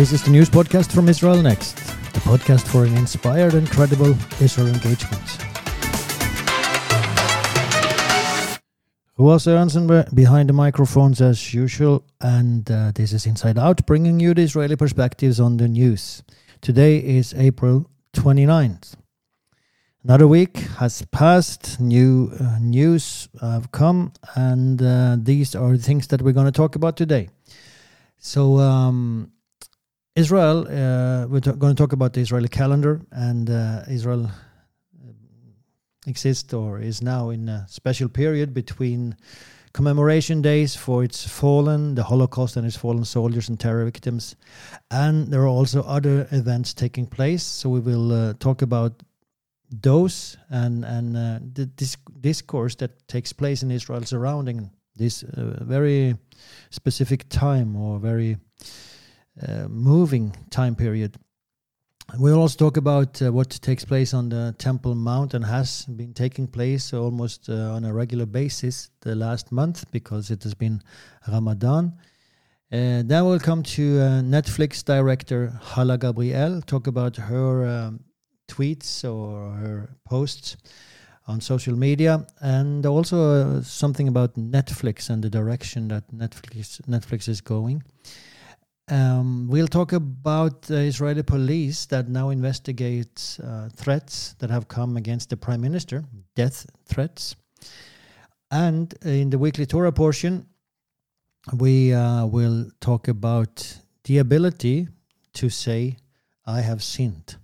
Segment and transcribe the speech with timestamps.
[0.00, 1.76] This is the news podcast from Israel Next,
[2.14, 5.20] the podcast for an inspired and credible Israel engagement.
[9.18, 14.32] Ruas Ernsen behind the microphones as usual, and uh, this is Inside Out, bringing you
[14.32, 16.22] the Israeli perspectives on the news.
[16.62, 18.94] Today is April 29th.
[20.02, 26.06] Another week has passed, new uh, news have come, and uh, these are the things
[26.06, 27.28] that we're going to talk about today.
[28.16, 29.32] So, um,
[30.16, 35.12] Israel, uh, we're going to talk about the Israeli calendar, and uh, Israel uh,
[36.06, 39.16] exists or is now in a special period between
[39.72, 44.34] commemoration days for its fallen, the Holocaust and its fallen soldiers and terror victims.
[44.90, 47.44] And there are also other events taking place.
[47.44, 49.02] So we will uh, talk about
[49.70, 55.62] those and and uh, the dis- discourse that takes place in Israel surrounding this uh,
[55.62, 56.16] very
[56.70, 58.36] specific time or very
[59.68, 61.16] moving time period.
[62.18, 66.12] We'll also talk about uh, what takes place on the Temple Mount and has been
[66.12, 70.82] taking place almost uh, on a regular basis the last month because it has been
[71.28, 71.92] Ramadan.
[72.72, 78.00] Uh, then we'll come to uh, Netflix director Hala Gabriel, talk about her um,
[78.48, 80.56] tweets or her posts
[81.28, 87.28] on social media, and also uh, something about Netflix and the direction that Netflix Netflix
[87.28, 87.84] is going.
[88.90, 94.96] Um, we'll talk about the Israeli police that now investigates uh, threats that have come
[94.96, 96.02] against the prime minister,
[96.34, 97.36] death threats.
[98.50, 100.46] And in the weekly Torah portion,
[101.56, 104.88] we uh, will talk about the ability
[105.34, 105.96] to say,
[106.44, 107.36] I have sinned.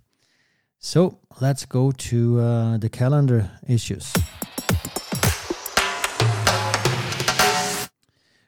[0.79, 4.13] So let's go to uh, the calendar issues.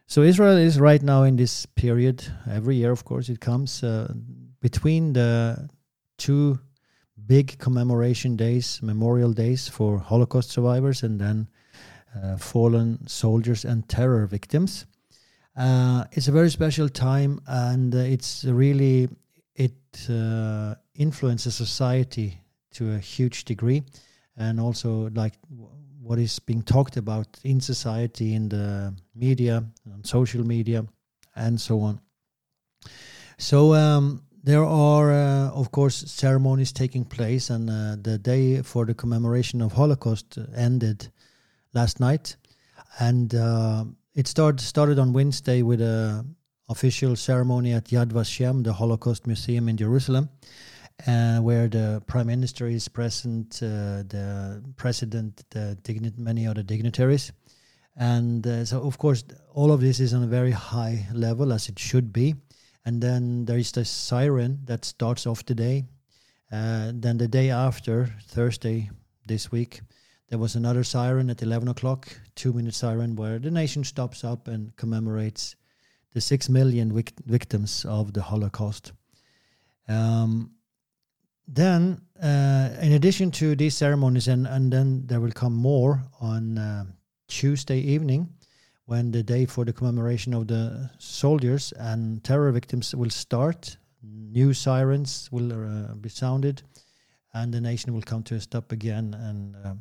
[0.09, 2.25] So Israel is right now in this period.
[2.49, 4.11] Every year, of course, it comes uh,
[4.59, 5.69] between the
[6.17, 6.57] two
[7.27, 11.47] big commemoration days, memorial days for Holocaust survivors, and then
[12.15, 14.87] uh, fallen soldiers and terror victims.
[15.55, 19.09] Uh, it's a very special time, and uh, it's really
[19.53, 22.41] it uh, influences society
[22.71, 23.83] to a huge degree,
[24.35, 25.33] and also like
[26.09, 30.83] what is being talked about in society, in the media, on social media,
[31.35, 32.01] and so on.
[33.37, 38.87] So um, there are, uh, of course, ceremonies taking place, and uh, the day for
[38.87, 41.11] the commemoration of Holocaust ended
[41.75, 42.37] last night,
[42.99, 46.25] and uh, it started started on Wednesday with a
[46.69, 50.29] official ceremony at Yad Vashem, the Holocaust Museum in Jerusalem,
[51.07, 55.77] uh, where the prime minister is present, uh, the president, the
[56.17, 57.31] many other dignitaries.
[57.95, 59.23] And uh, so, of course,
[59.53, 62.35] all of this is on a very high level, as it should be.
[62.85, 65.85] And then there is the siren that starts off the day.
[66.51, 68.89] Uh, then the day after, Thursday
[69.25, 69.81] this week,
[70.29, 74.47] there was another siren at 11 o'clock, two minute siren, where the nation stops up
[74.47, 75.55] and commemorates
[76.13, 78.93] the six million vic- victims of the Holocaust.
[79.87, 80.51] Um,
[81.51, 86.59] then, uh, in addition to these ceremonies, and, and then there will come more on
[86.59, 86.85] uh,
[87.27, 88.29] Tuesday evening,
[88.85, 93.77] when the day for the commemoration of the soldiers and terror victims will start.
[94.03, 96.61] New sirens will uh, be sounded,
[97.33, 99.73] and the nation will come to a stop again, and uh,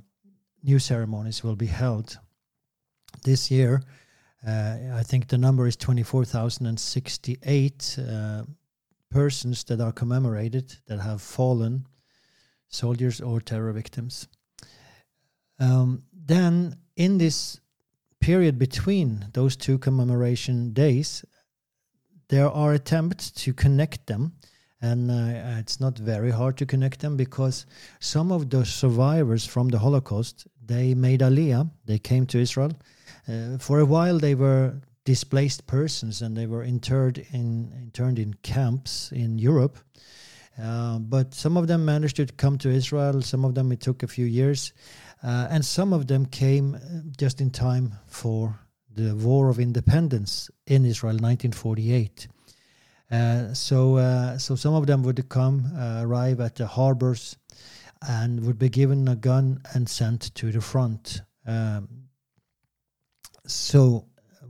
[0.63, 2.19] new ceremonies will be held.
[3.25, 3.83] This year,
[4.47, 8.45] uh, I think the number is 24,068 uh,
[9.11, 11.87] persons that are commemorated that have fallen,
[12.69, 14.29] soldiers or terror victims.
[15.59, 17.61] Um, then, in this
[18.21, 21.25] period between those two commemoration days,
[22.29, 24.33] there are attempts to connect them.
[24.81, 27.67] And uh, it's not very hard to connect them because
[27.99, 31.71] some of the survivors from the Holocaust they made Aliyah.
[31.87, 32.73] They came to Israel.
[33.27, 34.75] Uh, for a while, they were
[35.09, 39.79] displaced persons and they were interred in interned in camps in Europe.
[40.63, 43.23] Uh, but some of them managed to come to Israel.
[43.23, 44.75] Some of them it took a few years,
[45.23, 46.81] uh, and some of them came uh,
[47.17, 48.61] just in time for
[48.97, 52.29] the War of Independence in Israel, 1948.
[53.11, 57.39] Uh, so, uh, so some of them would come, uh, arrive at the harbors,
[58.03, 61.23] and would be given a gun and sent to the front.
[61.47, 62.09] Um,
[63.47, 64.08] so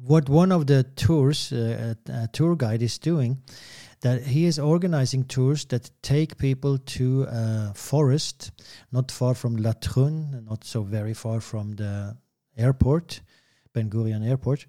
[0.09, 3.39] what one of the tours uh, a tour guide is doing
[4.01, 8.53] that he is organizing tours that take people to a forest
[8.93, 12.17] not far from Latrun, not so very far from the
[12.57, 13.21] airport,
[13.73, 14.67] Ben Gurion Airport,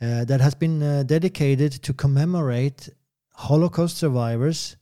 [0.00, 2.88] uh, that has been uh, dedicated to commemorate
[3.34, 4.76] Holocaust survivors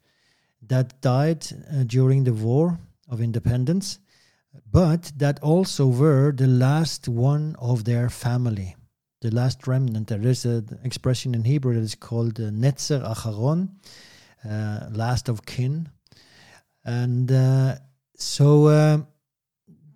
[0.63, 2.79] that died uh, during the War
[3.09, 3.99] of Independence,
[4.71, 8.77] but that also were the last one of their family,
[9.21, 10.09] the last remnant.
[10.09, 13.69] There is an expression in Hebrew that is called uh, Netzer Acharon,
[14.49, 15.89] uh, last of kin.
[16.85, 17.77] And uh,
[18.17, 18.99] so uh,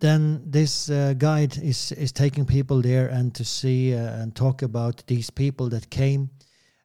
[0.00, 4.60] then this uh, guide is, is taking people there and to see uh, and talk
[4.60, 6.30] about these people that came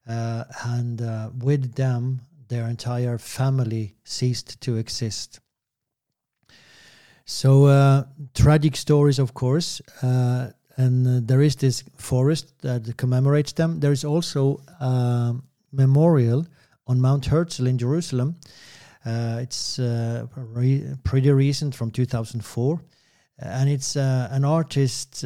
[0.05, 1.01] and
[1.43, 5.39] with them their entire family ceased to exist.
[7.25, 9.83] So tragic stories, of course,
[10.79, 13.81] and uh, there is this forest that commemorates them.
[13.81, 15.35] There is also a
[15.73, 16.45] memorial
[16.87, 18.37] on Mount Herzl in Jerusalem.
[19.05, 22.81] Uh, it's uh, re- pretty recent, from 2004,
[23.39, 25.23] and it's uh, an artist's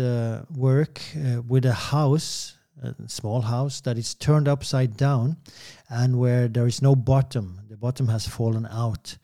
[0.50, 1.02] work
[1.48, 5.38] with a house a small house that is turned upside down
[5.90, 7.62] and where there is no bottom.
[7.70, 9.18] The bottom has fallen out.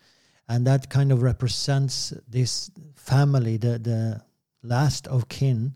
[0.47, 4.21] And that kind of represents this family, the, the
[4.63, 5.75] last of kin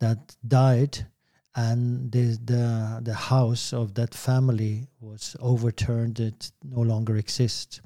[0.00, 1.06] that died,
[1.54, 6.20] and the, the, the house of that family was overturned.
[6.20, 7.80] It no longer exists.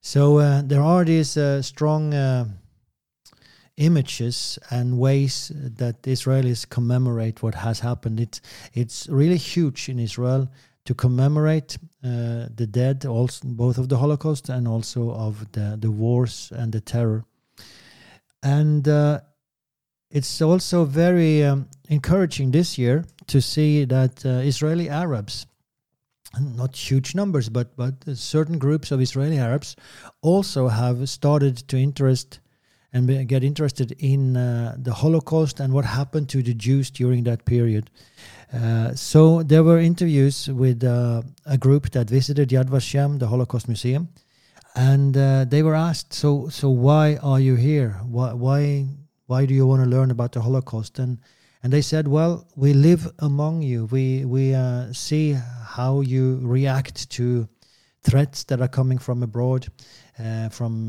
[0.00, 2.46] So uh, there are these uh, strong uh,
[3.76, 8.20] images and ways that Israelis commemorate what has happened.
[8.20, 8.40] It's
[8.72, 10.48] it's really huge in Israel
[10.84, 15.90] to commemorate uh, the dead, also both of the Holocaust and also of the the
[15.90, 17.24] wars and the terror.
[18.42, 19.20] And uh,
[20.10, 25.46] it's also very um, encouraging this year to see that uh, Israeli Arabs
[26.38, 29.76] not huge numbers, but but certain groups of Israeli Arabs
[30.22, 32.40] also have started to interest
[32.92, 37.44] and get interested in uh, the Holocaust and what happened to the Jews during that
[37.44, 37.88] period.
[38.52, 43.68] Uh, so there were interviews with uh, a group that visited Yad Vashem, the Holocaust
[43.68, 44.08] Museum,
[44.74, 48.00] and uh, they were asked, "So, so why are you here?
[48.04, 48.86] Why, why,
[49.30, 51.18] why do you want to learn about the Holocaust?" and
[51.62, 53.86] and they said, "Well, we live among you.
[53.86, 55.36] We we uh, see
[55.76, 57.48] how you react to
[58.02, 59.68] threats that are coming from abroad,
[60.18, 60.88] uh, from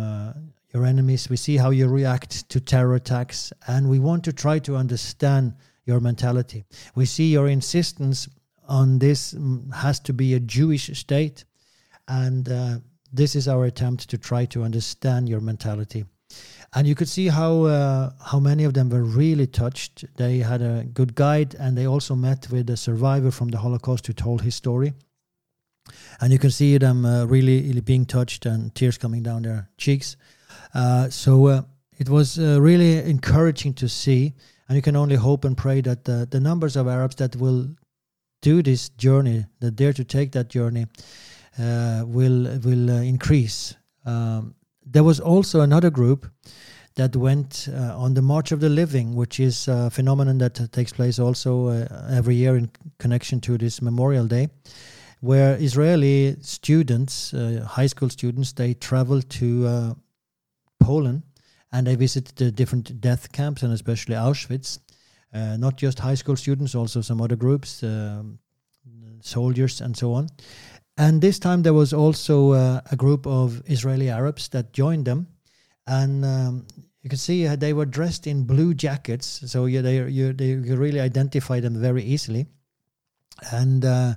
[0.73, 1.29] your enemies.
[1.29, 5.53] We see how you react to terror attacks, and we want to try to understand
[5.85, 6.63] your mentality.
[6.95, 8.29] We see your insistence
[8.67, 11.45] on this mm, has to be a Jewish state,
[12.07, 12.77] and uh,
[13.11, 16.05] this is our attempt to try to understand your mentality.
[16.73, 20.05] And you could see how uh, how many of them were really touched.
[20.15, 24.07] They had a good guide, and they also met with a survivor from the Holocaust
[24.07, 24.93] who told his story.
[26.21, 29.69] And you can see them uh, really, really being touched and tears coming down their
[29.77, 30.15] cheeks.
[30.73, 31.61] Uh, so uh,
[31.97, 34.33] it was uh, really encouraging to see,
[34.67, 37.67] and you can only hope and pray that the, the numbers of Arabs that will
[38.41, 40.85] do this journey, that dare to take that journey,
[41.59, 43.75] will will increase.
[44.05, 46.27] Um, there was also another group
[46.95, 50.91] that went uh, on the March of the Living, which is a phenomenon that takes
[50.91, 54.49] place also uh, every year in connection to this Memorial Day,
[55.21, 59.95] where Israeli students, uh, high school students, they travel to
[60.79, 61.23] Poland,
[61.71, 64.79] and they visit the different death camps and especially Auschwitz.
[65.33, 68.37] Uh, not just high school students, also some other groups, um,
[69.21, 70.27] soldiers, and so on.
[71.01, 75.29] And this time there was also uh, a group of Israeli Arabs that joined them,
[75.87, 76.67] and um,
[77.01, 80.49] you can see uh, they were dressed in blue jackets, so yeah, they you, they
[80.49, 82.45] you really identify them very easily,
[83.51, 84.13] and uh,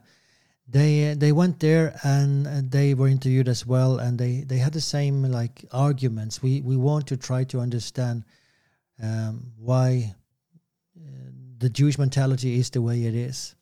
[0.68, 3.98] they they went there and they were interviewed as well.
[3.98, 6.42] And they they had the same like arguments.
[6.42, 8.24] We we want to try to understand
[9.02, 10.14] um, why
[10.98, 13.54] uh, the jewish mentality is the way it is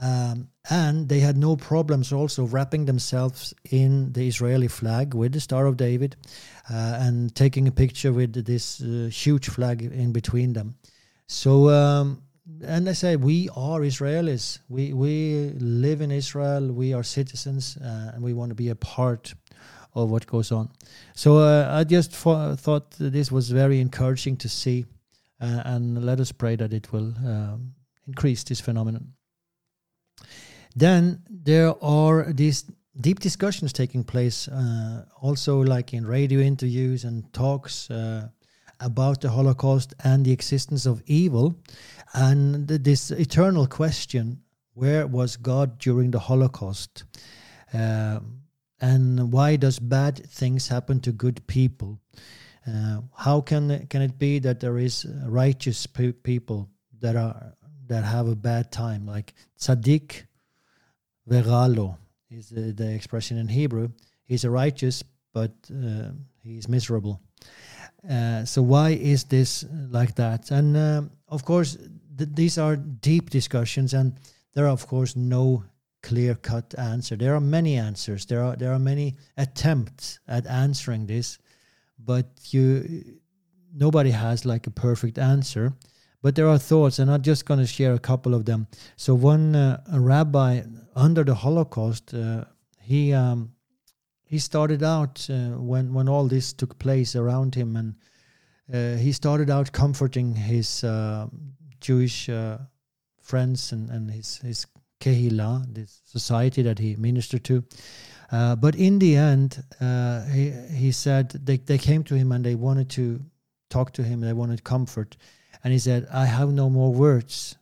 [0.00, 5.40] um, and they had no problems also wrapping themselves in the israeli flag with the
[5.40, 6.16] star of david
[6.70, 10.74] uh, and taking a picture with this uh, huge flag in between them
[11.26, 12.22] so um,
[12.64, 14.58] and I say we are Israelis.
[14.68, 16.72] We we live in Israel.
[16.72, 19.34] We are citizens, uh, and we want to be a part
[19.94, 20.70] of what goes on.
[21.14, 24.86] So uh, I just thought this was very encouraging to see,
[25.40, 27.74] uh, and let us pray that it will um,
[28.06, 29.12] increase this phenomenon.
[30.74, 32.64] Then there are these
[33.00, 38.28] deep discussions taking place, uh, also like in radio interviews and talks uh,
[38.80, 41.56] about the Holocaust and the existence of evil.
[42.14, 44.42] And this eternal question
[44.74, 47.04] where was God during the Holocaust?
[47.74, 48.20] Uh,
[48.80, 52.00] and why does bad things happen to good people?
[52.66, 56.68] Uh, how can can it be that there is righteous pe- people
[57.00, 57.54] that are
[57.92, 60.26] that have a bad time, like tzaddik
[61.28, 61.96] veralo?
[62.32, 63.90] is the, the expression in Hebrew.
[64.24, 66.10] He's a righteous, but uh,
[66.42, 67.20] he's miserable.
[68.08, 70.50] Uh, so why is this like that?
[70.50, 71.76] And uh, of course,
[72.18, 74.18] th- these are deep discussions, and
[74.54, 75.64] there are of course no
[76.02, 77.16] clear-cut answer.
[77.16, 78.26] There are many answers.
[78.26, 81.38] There are there are many attempts at answering this,
[81.98, 83.04] but you
[83.72, 85.72] nobody has like a perfect answer.
[86.22, 88.68] But there are thoughts, and I'm just going to share a couple of them.
[88.96, 90.62] So one uh, rabbi
[90.94, 92.44] under the Holocaust, uh,
[92.80, 93.52] he um,
[94.24, 97.94] he started out uh, when when all this took place around him, and
[98.72, 101.26] uh, he started out comforting his uh,
[101.80, 102.58] Jewish uh,
[103.20, 104.66] friends and and his his
[105.00, 107.64] kehila, this society that he ministered to.
[108.30, 109.62] But in the end,
[110.32, 113.20] he he said they they came to him and they wanted to
[113.68, 114.20] talk to him.
[114.20, 115.16] They wanted comfort,
[115.62, 117.56] and he said, "I have no more words,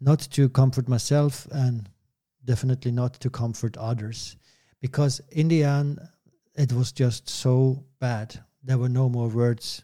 [0.00, 1.88] not to comfort myself, and
[2.44, 4.36] definitely not to comfort others."
[4.84, 5.98] because in the end
[6.56, 8.38] it was just so bad.
[8.62, 9.82] There were no more words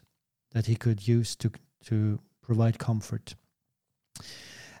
[0.51, 1.49] that he could use to
[1.85, 3.33] to provide comfort.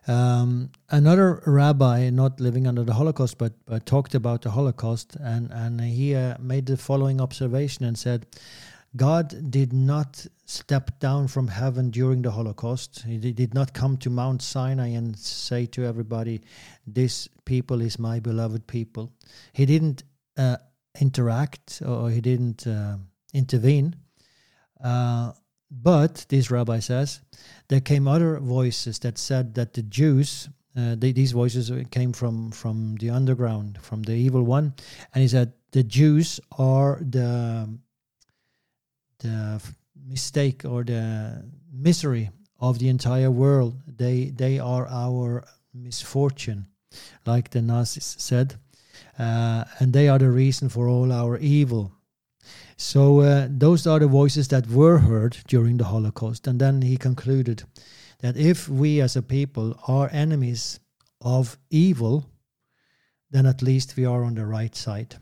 [0.07, 5.49] Um, another rabbi not living under the holocaust but, but talked about the holocaust and
[5.51, 8.27] and he uh, made the following observation and said
[8.95, 13.03] God did not step down from heaven during the Holocaust.
[13.03, 16.41] He did not come to Mount Sinai and say to everybody,
[16.85, 19.13] This people is my beloved people.
[19.53, 20.03] He didn't
[20.37, 20.57] uh,
[20.99, 22.97] interact or he didn't uh,
[23.33, 23.95] intervene.
[24.83, 25.31] Uh,
[25.71, 27.21] but this rabbi says
[27.69, 32.51] there came other voices that said that the Jews, uh, they, these voices came from
[32.51, 34.73] from the underground, from the evil one,
[35.13, 37.69] and he said the Jews are the
[39.21, 39.61] the
[39.95, 43.73] mistake or the misery of the entire world.
[43.87, 46.65] They they are our misfortune,
[47.25, 48.55] like the Nazis said
[49.19, 51.91] uh, and they are the reason for all our evil.
[52.77, 56.47] So uh, those are the voices that were heard during the Holocaust.
[56.47, 57.63] And then he concluded
[58.19, 60.79] that if we as a people are enemies
[61.21, 62.25] of evil,
[63.29, 65.15] then at least we are on the right side.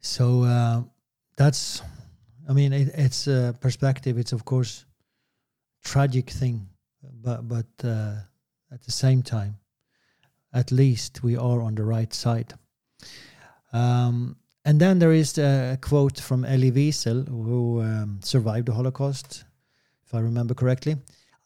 [0.00, 0.82] So uh,
[1.36, 1.82] that's,
[2.48, 4.18] I mean, it, it's a perspective.
[4.18, 4.84] It's of course
[5.84, 6.68] tragic thing,
[7.02, 8.14] but but uh,
[8.72, 9.58] at the same time,
[10.52, 12.54] at least we are on the right side.
[13.72, 19.44] Um, and then there is a quote from Elie Wiesel, who um, survived the Holocaust,
[20.04, 20.96] if I remember correctly,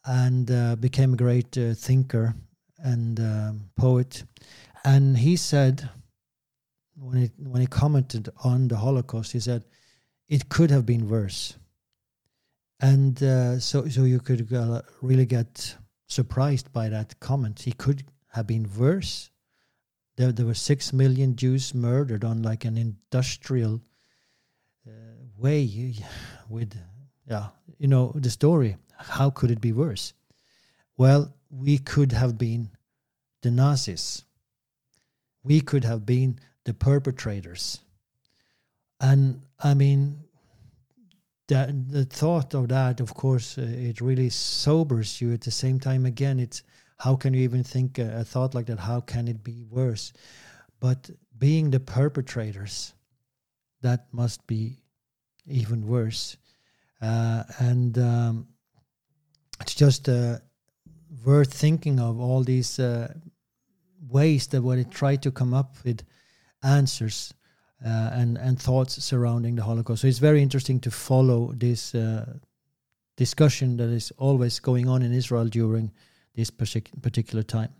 [0.04, 2.34] and uh, became a great uh, thinker
[2.78, 4.24] and um, poet.
[4.84, 5.88] And he said,
[6.96, 9.64] when he, when he commented on the Holocaust, he said,
[10.30, 11.58] it could have been worse.
[12.80, 17.60] And uh, so, so you could uh, really get surprised by that comment.
[17.60, 19.30] He could have been worse.
[20.16, 23.82] There, there were six million Jews murdered on like an industrial
[24.86, 24.90] uh,
[25.36, 25.94] way
[26.48, 26.74] with,
[27.28, 28.76] yeah, you know, the story.
[28.96, 30.14] How could it be worse?
[30.96, 32.70] Well, we could have been
[33.42, 34.24] the Nazis.
[35.42, 37.80] We could have been the perpetrators.
[39.00, 40.24] And I mean,
[41.48, 45.32] the, thought of that, of course, uh, it really sobers you.
[45.32, 46.62] At the same time, again, it's
[46.98, 48.78] how can you even think a, a thought like that?
[48.78, 50.12] How can it be worse?
[50.80, 52.94] But being the perpetrators,
[53.82, 54.78] that must be
[55.46, 56.36] even worse.
[57.00, 58.48] Uh, and um,
[59.60, 60.36] it's just uh,
[61.24, 63.12] worth thinking of all these uh,
[64.08, 66.04] ways that when it try to come up with
[66.62, 67.32] answers
[67.84, 70.02] uh, and and thoughts surrounding the Holocaust.
[70.02, 72.38] So it's very interesting to follow this uh,
[73.16, 75.92] discussion that is always going on in Israel during
[76.34, 77.70] this particular time.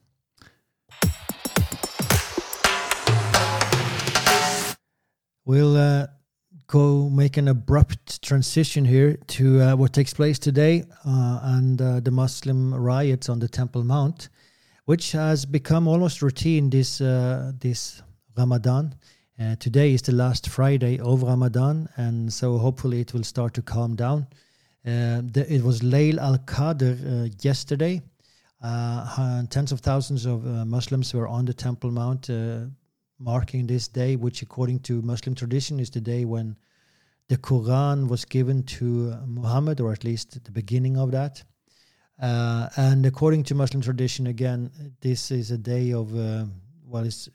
[5.44, 6.06] We'll uh,
[6.66, 12.00] go make an abrupt transition here to uh, what takes place today uh, and uh,
[12.00, 14.28] the Muslim riots on the Temple Mount,
[14.84, 18.02] which has become almost routine this this
[18.36, 18.94] Ramadan.
[19.40, 23.62] Uh, today is the last Friday of Ramadan, and so hopefully it will start to
[23.62, 24.26] calm down.
[24.84, 28.02] The, it was Layl al Qadr yesterday,
[28.62, 32.66] uh, tens of thousands of uh, Muslims were on the Temple Mount uh,
[33.18, 36.56] marking this day, which, according to Muslim tradition, is the day when
[37.28, 41.42] the Quran was given to Muhammad, or at least the beginning of that.
[42.20, 44.70] Uh, and according to Muslim tradition, again,
[45.00, 46.44] this is a day of uh,
[46.84, 47.30] well, it's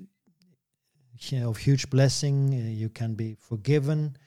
[1.33, 2.53] of huge blessing.
[2.53, 4.17] Uh, you can be forgiven,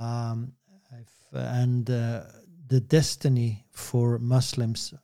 [0.00, 0.52] um,
[0.92, 4.94] if, and the destiny for Muslims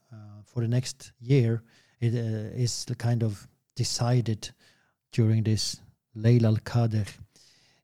[0.45, 1.63] for the next year
[1.99, 4.51] it uh, is kind of decided
[5.11, 5.81] during this
[6.15, 7.07] Layl al Qadr.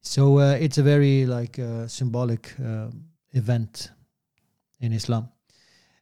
[0.02, 2.90] So uh, it's a very like uh, symbolic uh,
[3.32, 3.92] event
[4.80, 5.30] in Islam.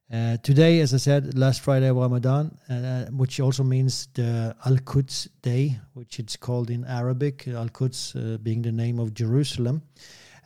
[0.09, 4.77] Uh, today, as I said, last Friday of Ramadan, uh, which also means the Al
[4.77, 9.81] Quds Day, which it's called in Arabic, Al Quds uh, being the name of Jerusalem.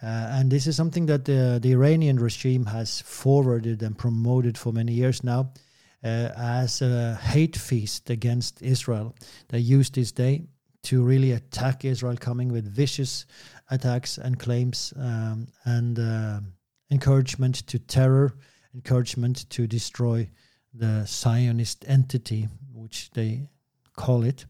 [0.01, 4.93] and this is something that the, the Iranian regime has forwarded and promoted for many
[4.93, 5.51] years now
[6.01, 9.15] as a hate feast against Israel.
[9.49, 10.47] They use this day
[10.83, 13.25] to really attack Israel, coming with vicious
[13.69, 16.39] attacks and claims um, and uh,
[16.89, 18.33] encouragement to terror,
[18.73, 20.29] encouragement to destroy
[20.73, 23.47] the Zionist entity, which they
[23.95, 24.45] call it.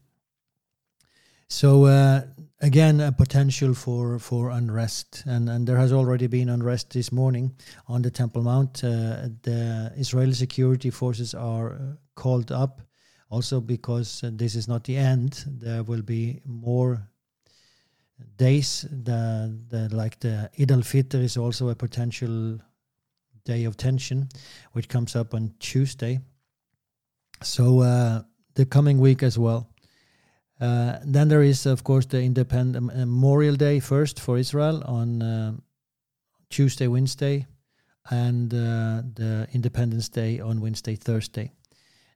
[1.48, 2.22] So uh,
[2.60, 7.54] again, a potential for for unrest, and and there has already been unrest this morning
[7.86, 8.82] on the Temple Mount.
[8.84, 11.78] Uh, the Israeli security forces are uh,
[12.14, 12.80] called up
[13.32, 17.08] also, because uh, this is not the end, there will be more
[18.36, 18.86] days.
[18.90, 22.58] The, the like the Eid al Fitr is also a potential
[23.44, 24.28] day of tension,
[24.72, 26.20] which comes up on Tuesday.
[27.42, 28.22] So uh,
[28.54, 29.68] the coming week as well.
[30.60, 35.52] Uh, then there is, of course, the Independent Memorial Day first for Israel on uh,
[36.50, 37.46] Tuesday, Wednesday,
[38.10, 41.50] and uh, the Independence Day on Wednesday, Thursday.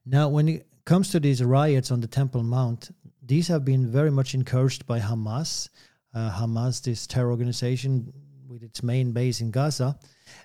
[0.05, 2.91] Now, when it comes to these riots on the Temple Mount,
[3.21, 5.69] these have been very much encouraged by Hamas.
[6.13, 8.13] Uh, Hamas, this terror organization
[8.47, 9.97] with its main base in Gaza,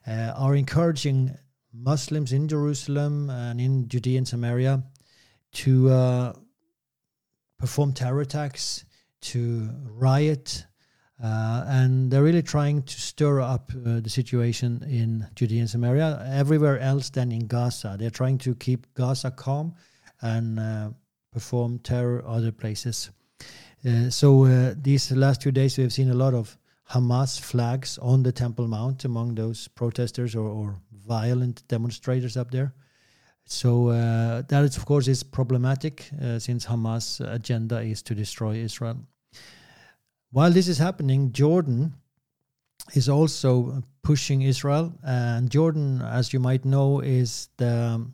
[0.06, 1.36] uh, are encouraging
[1.72, 4.82] Muslims in Jerusalem and in Judea and Samaria
[5.52, 6.32] to uh,
[7.58, 8.84] perform terror attacks,
[9.20, 10.66] to riot,
[11.22, 16.26] uh, and they're really trying to stir up uh, the situation in Judea and Samaria.
[16.32, 19.74] Everywhere else than in Gaza, they're trying to keep Gaza calm
[20.20, 20.90] and uh,
[21.32, 23.10] perform terror other places.
[23.86, 26.58] Uh, so uh, these last few days, we have seen a lot of
[26.90, 32.74] Hamas flags on the Temple Mount among those protesters or, or violent demonstrators up there.
[33.44, 38.56] So uh, that, is, of course, is problematic uh, since Hamas' agenda is to destroy
[38.56, 38.98] Israel.
[40.30, 41.94] While this is happening, Jordan
[42.94, 48.06] is also pushing Israel, and Jordan, as you might know, is the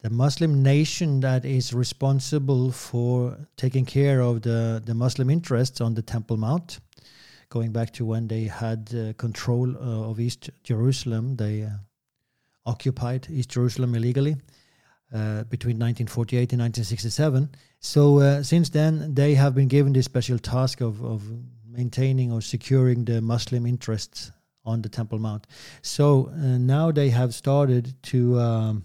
[0.00, 5.94] the Muslim nation that is responsible for taking care of the, the Muslim interests on
[5.94, 6.80] the Temple Mount.
[7.48, 11.70] Going back to when they had uh, control uh, of East Jerusalem, they uh,
[12.66, 14.36] occupied East Jerusalem illegally
[15.12, 17.50] uh, between 1948 and 1967.
[17.80, 21.22] So uh, since then, they have been given this special task of, of
[21.64, 24.32] maintaining or securing the Muslim interests
[24.64, 25.46] on the Temple Mount.
[25.82, 28.84] So uh, now they have started to um,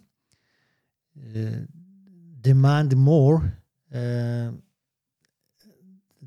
[2.41, 3.57] demand more
[3.93, 4.51] uh,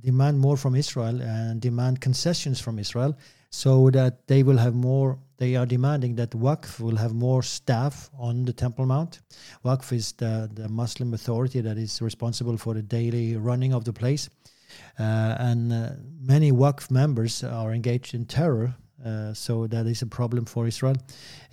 [0.00, 3.16] demand more from Israel and demand concessions from Israel
[3.50, 8.09] so that they will have more they are demanding that Waqf will have more staff
[8.16, 9.20] on the Temple Mount.
[9.64, 13.92] Waqf is the, the Muslim authority that is responsible for the daily running of the
[13.92, 14.30] place.
[14.98, 20.07] Uh, and uh, many Waqf members are engaged in terror uh, so that is a
[20.07, 20.96] problem for Israel.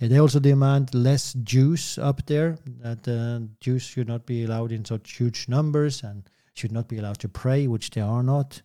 [0.00, 2.56] Uh, they also demand less Jews up there.
[2.80, 6.22] That uh, Jews should not be allowed in such huge numbers and
[6.54, 8.62] should not be allowed to pray, which they are not,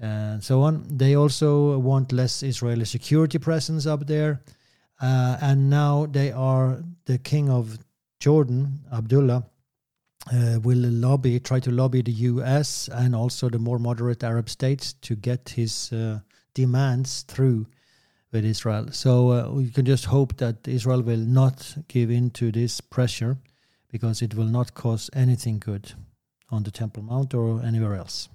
[0.00, 0.84] and so on.
[0.88, 4.40] They also want less Israeli security presence up there.
[5.00, 7.78] Uh, and now they are the king of
[8.18, 9.44] Jordan, Abdullah,
[10.32, 12.88] uh, will lobby, try to lobby the U.S.
[12.92, 15.92] and also the more moderate Arab states to get his
[16.54, 17.66] demands through
[18.36, 18.88] with Israel.
[18.92, 23.38] So uh, we can just hope that Israel will not give in to this pressure
[23.90, 25.92] because it will not cause anything good
[26.50, 28.28] on the Temple Mount or anywhere else.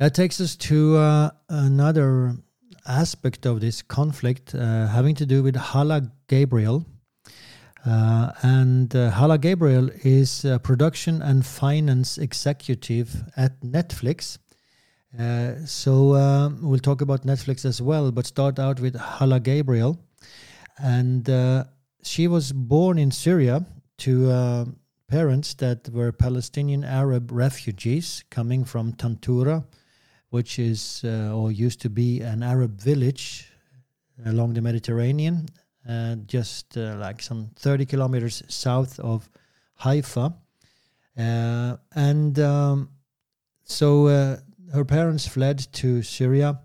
[0.00, 2.34] That takes us to uh, another
[2.86, 6.84] aspect of this conflict uh, having to do with Hala Gabriel.
[7.84, 14.38] Uh, and uh, Hala Gabriel is a production and finance executive at Netflix.
[15.18, 19.98] Uh, so um, we'll talk about Netflix as well, but start out with Hala Gabriel.
[20.78, 21.64] And uh,
[22.02, 23.64] she was born in Syria
[23.98, 24.64] to uh,
[25.08, 29.64] parents that were Palestinian Arab refugees coming from Tantura,
[30.30, 33.52] which is uh, or used to be an Arab village
[34.24, 35.63] along the Mediterranean uh,
[36.26, 39.28] just uh, like some 30 kilometers south of
[39.76, 40.34] Haifa.
[41.16, 42.90] Uh, and um,
[43.64, 44.36] so uh,
[44.72, 46.60] her parents fled to Syria.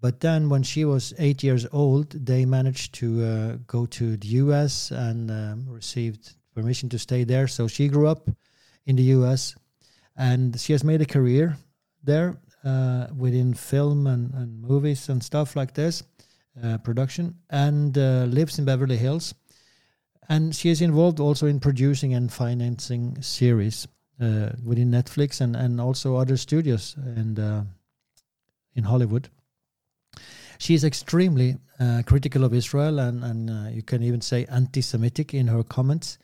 [0.00, 4.28] But then, when she was eight years old, they managed to uh, go to the
[4.28, 7.46] US and um, received permission to stay there.
[7.46, 8.28] So she grew up
[8.84, 9.54] in the U.S.
[10.16, 11.56] and she has made a career
[12.02, 16.02] there uh, within film and, and movies and stuff like this,
[16.62, 19.34] uh, production, and uh, lives in Beverly Hills.
[20.28, 23.88] And she is involved also in producing and financing series
[24.20, 27.62] uh, within Netflix and, and also other studios and uh,
[28.74, 29.28] in Hollywood.
[30.58, 35.34] She is extremely uh, critical of Israel and, and you can even say anti Semitic
[35.34, 36.18] in her comments.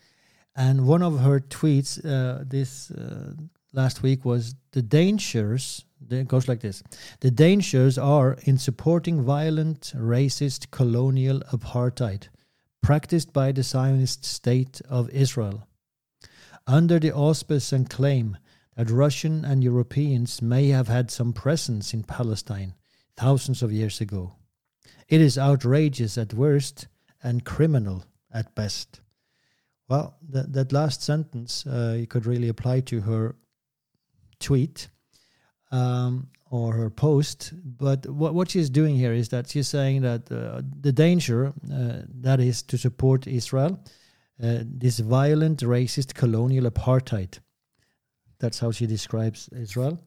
[0.55, 2.01] And one of her tweets
[2.49, 2.93] this
[3.73, 6.83] last week was the dangers it goes like this.
[7.21, 12.29] The dangers are in supporting violent racist colonial apartheid
[12.83, 15.67] practiced by the zionist state of israel.
[16.67, 18.37] Under the auspice and claim
[18.77, 22.75] that russian and europeans may have had some presence in palestine
[23.17, 24.37] thousands of years ago.
[25.09, 26.87] It is outrageous at worst
[27.23, 29.01] and criminal at best.
[29.89, 33.35] Well that, that last sentence uh, you could really apply to her
[34.39, 34.89] tweet
[35.71, 37.53] um, or her post.
[37.65, 42.03] But what, what she's doing here is that she's saying that uh, the danger uh,
[42.21, 43.79] that is to support Israel,
[44.43, 47.39] uh, this violent, racist, colonial apartheid.
[48.39, 50.01] That's how she describes Israel.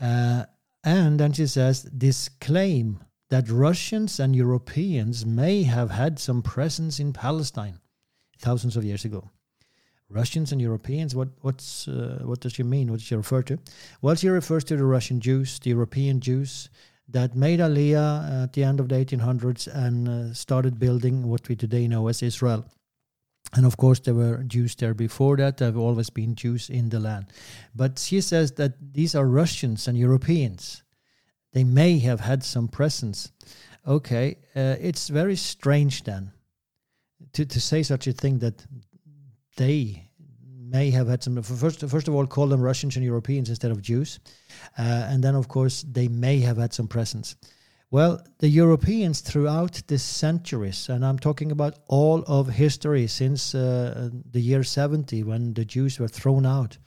[0.00, 0.44] Uh,
[0.84, 7.00] and then she says this claim that Russians and Europeans may have had some presence
[7.00, 7.78] in Palestine
[8.38, 9.30] thousands of years ago.
[10.12, 11.14] Russians and Europeans.
[11.14, 12.90] What what's uh, what does she mean?
[12.90, 13.58] What does she refer to?
[14.00, 16.70] Well, she refers to the Russian Jews, the European Jews
[17.08, 21.56] that made Aliyah at the end of the 1800s and uh, started building what we
[21.56, 22.64] today know as Israel.
[23.54, 25.58] And of course, there were Jews there before that.
[25.58, 27.26] There have always been Jews in the land.
[27.74, 30.82] But she says that these are Russians and Europeans.
[31.52, 33.30] They may have had some presence.
[33.86, 36.32] Okay, uh, it's very strange then
[37.32, 38.64] to, to say such a thing that
[39.56, 40.08] they
[40.72, 43.82] may have had some first first of all call them Russians and Europeans instead of
[43.82, 44.20] Jews,
[44.78, 47.36] uh, and then of course they may have had some presence.
[47.90, 54.08] Well, the Europeans throughout the centuries, and I'm talking about all of history since uh,
[54.30, 56.78] the year 70 when the Jews were thrown out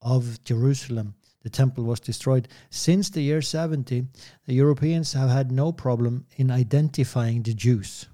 [0.00, 2.48] of Jerusalem, the temple was destroyed.
[2.70, 4.06] Since the year 70,
[4.46, 8.06] the Europeans have had no problem in identifying the Jews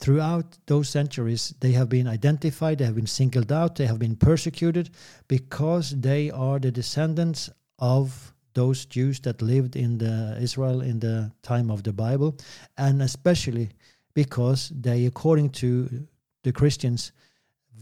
[0.00, 4.16] throughout those centuries, they have been identified, they have been singled out, they have been
[4.16, 4.90] persecuted
[5.26, 11.32] because they are the descendants of those Jews that lived in the Israel in the
[11.42, 12.36] time of the Bible,
[12.76, 13.70] and especially
[14.14, 16.06] because they, according to
[16.42, 17.12] the Christians,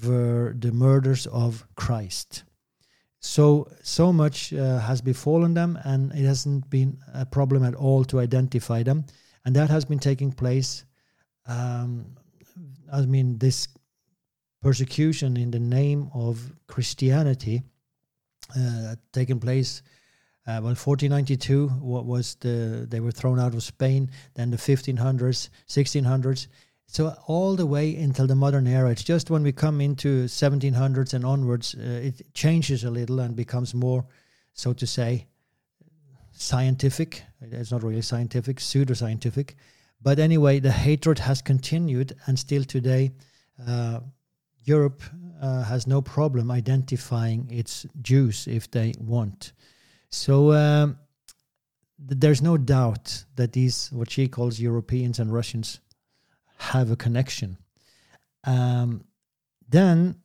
[0.04, 2.44] were the murders of Christ.
[3.20, 8.04] So, so much uh, has befallen them, and it hasn't been a problem at all
[8.04, 9.04] to identify them.
[9.44, 10.84] And that has been taking place
[11.48, 12.06] um,
[12.92, 13.68] I mean, this
[14.62, 17.62] persecution in the name of Christianity
[18.56, 19.82] uh, taken place.
[20.46, 24.10] Uh, well, 1492, what was the they were thrown out of Spain.
[24.34, 26.46] Then the 1500s, 1600s.
[26.86, 28.90] So all the way until the modern era.
[28.90, 33.34] It's just when we come into 1700s and onwards, uh, it changes a little and
[33.34, 34.06] becomes more,
[34.52, 35.26] so to say,
[36.32, 37.24] scientific.
[37.40, 39.54] It's not really scientific, pseudoscientific.
[40.06, 43.10] But anyway, the hatred has continued, and still today,
[43.66, 43.98] uh,
[44.62, 45.02] Europe
[45.42, 49.52] uh, has no problem identifying its Jews if they want.
[50.10, 50.96] So um,
[51.98, 55.80] th- there's no doubt that these, what she calls Europeans and Russians,
[56.58, 57.58] have a connection.
[58.44, 59.06] Um,
[59.68, 60.22] then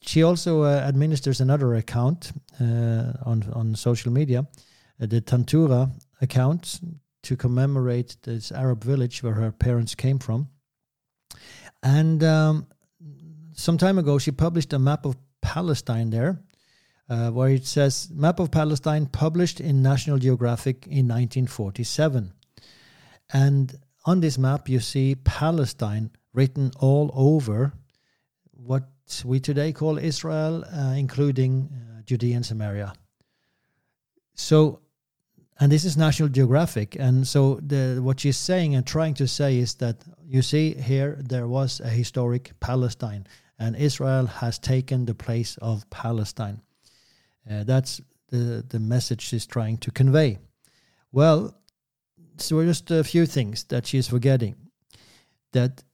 [0.00, 4.46] she also uh, administers another account uh, on on social media,
[5.02, 5.90] uh, the Tantura
[6.22, 6.80] account
[7.24, 10.48] to commemorate this Arab village where her parents came from.
[11.82, 12.66] And um,
[13.52, 16.40] some time ago, she published a map of Palestine there,
[17.08, 22.32] uh, where it says Map of Palestine published in National Geographic in 1947.
[23.32, 27.72] And on this map, you see Palestine written all over
[28.52, 28.88] what
[29.24, 32.94] we today call Israel, uh, including uh, Judea and Samaria.
[34.34, 34.80] So
[35.60, 36.96] and this is National Geographic.
[36.98, 41.18] And so the what she's saying and trying to say is that you see here
[41.20, 43.26] there was a historic Palestine,
[43.58, 46.60] and Israel has taken the place of Palestine.
[47.50, 50.38] Uh, that's the the message she's trying to convey.
[51.12, 51.54] Well,
[52.36, 54.56] so just a few things that she's forgetting.
[55.52, 55.84] That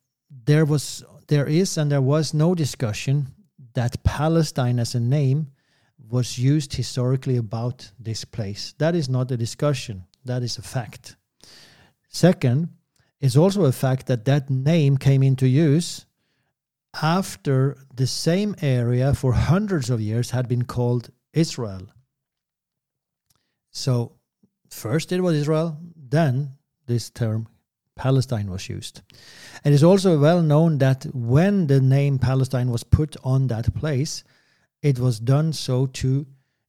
[0.44, 3.28] there was, there is, and there was no discussion
[3.74, 5.48] that Palestine as a name
[6.10, 8.74] was used historically about this place.
[8.78, 11.16] That is not a discussion, that is a fact.
[12.08, 12.70] Second,
[13.20, 16.06] it's also a fact that that name came into use
[17.02, 21.86] after the same area for hundreds of years had been called Israel.
[23.70, 24.16] So,
[24.68, 27.46] first it was Israel, then this term
[27.94, 29.02] Palestine was used.
[29.62, 33.74] And It is also well known that when the name Palestine was put on that
[33.74, 34.24] place,
[34.82, 36.26] it was done so to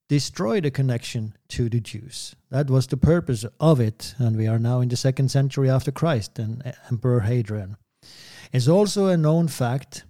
[0.10, 2.36] destroy the connection to the Jews.
[2.50, 5.92] That was the purpose of it, and we are now in the second century after
[5.92, 7.78] Christ and uh, Emperor Hadrian.
[8.52, 10.04] It's also a known fact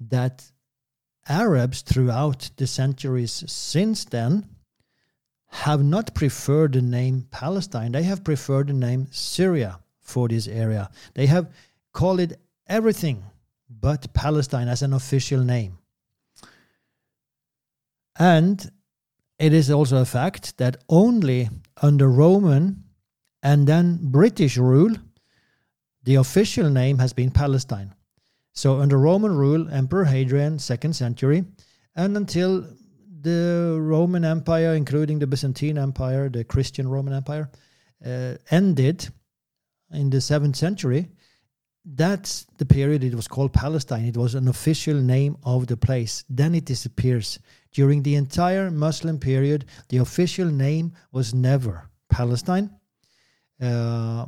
[0.00, 0.50] that
[1.28, 4.48] Arabs throughout the centuries since then
[5.48, 7.92] have not preferred the name Palestine.
[7.92, 10.90] They have preferred the name Syria for this area.
[11.14, 11.52] They have
[11.92, 13.22] called it everything
[13.68, 15.78] but Palestine as an official name.
[18.18, 18.70] And
[19.38, 21.50] it is also a fact that only
[21.82, 22.84] under Roman
[23.42, 24.94] and then British rule,
[26.04, 27.94] the official name has been Palestine.
[28.52, 31.44] So under Roman rule, Emperor Hadrian, second century,
[31.96, 32.64] and until
[33.20, 37.50] the Roman Empire, including the Byzantine Empire, the Christian Roman Empire,
[38.04, 39.08] uh, ended
[39.92, 41.08] in the seventh century,
[41.84, 44.06] that's the period it was called Palestine.
[44.06, 46.24] It was an official name of the place.
[46.28, 47.38] Then it disappears.
[47.74, 52.70] During the entire Muslim period, the official name was never Palestine.
[53.60, 54.26] Uh,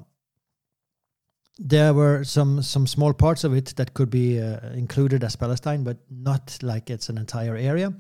[1.59, 5.85] there were some some small parts of it that could be uh, included as Palestine,
[5.85, 7.95] but not like it's an entire area,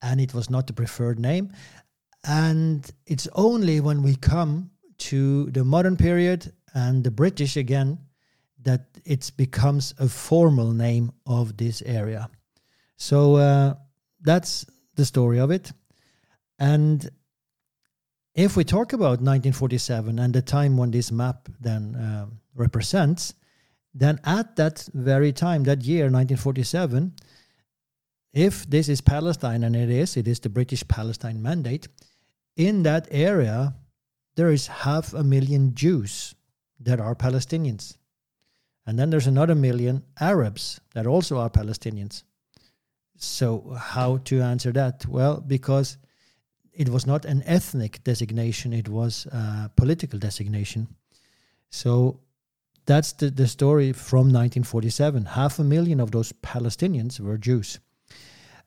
[0.00, 1.52] and it was not the preferred name.
[2.24, 7.98] And it's only when we come to the modern period and the British again
[8.62, 12.30] that it becomes a formal name of this area.
[12.96, 13.74] So uh,
[14.22, 14.64] that's
[14.96, 15.72] the story of it.
[16.58, 17.08] And
[18.34, 23.34] if we talk about 1947 and the time when this map then uh, represents,
[23.94, 27.12] then at that very time, that year, 1947,
[28.32, 31.86] if this is Palestine, and it is, it is the British Palestine Mandate,
[32.56, 33.74] in that area,
[34.34, 36.34] there is half a million Jews
[36.80, 37.96] that are Palestinians.
[38.86, 42.24] And then there's another million Arabs that also are Palestinians.
[43.16, 45.06] So, how to answer that?
[45.06, 45.98] Well, because
[46.72, 50.88] it was not an ethnic designation, it was a political designation.
[51.70, 52.20] So,
[52.86, 55.24] that's the, the story from 1947.
[55.24, 57.78] Half a million of those Palestinians were Jews.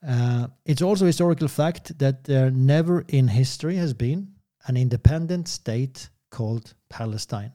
[0.07, 4.33] Uh, it's also a historical fact that there never in history has been
[4.67, 7.53] an independent state called Palestine.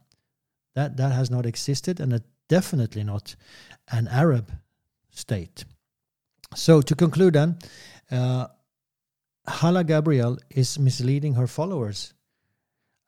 [0.75, 3.37] That that has not existed, and it definitely not
[3.91, 4.51] an Arab
[5.11, 5.65] state.
[6.55, 7.59] So to conclude, then,
[8.11, 8.49] uh,
[9.47, 12.15] Hala Gabriel is misleading her followers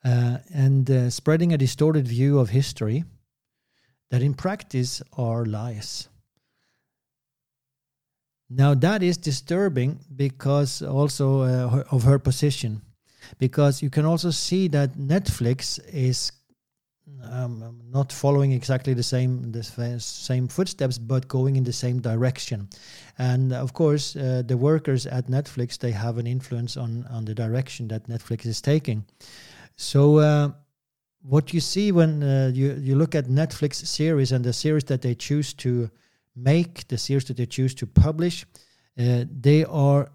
[0.04, 3.04] uh, and uh, spreading a distorted view of history
[4.10, 6.08] that in practice are lies.
[8.50, 12.82] Now that is disturbing because also uh, of her position,
[13.38, 16.30] because you can also see that Netflix is
[17.44, 19.62] um, not following exactly the same the
[20.00, 22.68] same footsteps, but going in the same direction.
[23.18, 27.34] And of course, uh, the workers at Netflix they have an influence on on the
[27.34, 29.04] direction that Netflix is taking.
[29.76, 30.18] So.
[30.18, 30.50] Uh,
[31.26, 35.00] what you see when uh, you you look at Netflix series and the series that
[35.00, 35.90] they choose to
[36.36, 38.44] make, the series that they choose to publish,
[38.98, 40.10] uh, they are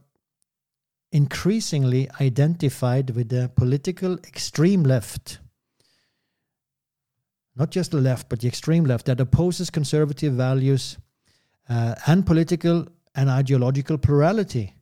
[1.11, 5.39] increasingly identified with the political extreme left
[7.59, 10.97] not just the left, but the extreme left, that opposes conservative values
[11.67, 14.73] uh, and political and ideological plurality.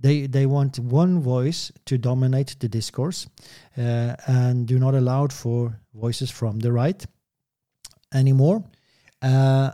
[0.00, 3.28] They, they want one voice to dominate the discourse
[3.76, 7.04] uh, and do not allow for voices from the right
[8.14, 8.64] anymore.
[9.20, 9.72] Uh,